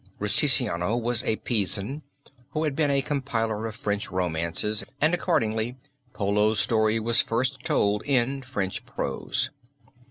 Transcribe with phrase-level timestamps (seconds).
[0.19, 2.01] Rusticiano was a Pisan
[2.53, 5.77] who had been a compiler of French romances and accordingly
[6.11, 9.51] Polo's story was first told in French prose.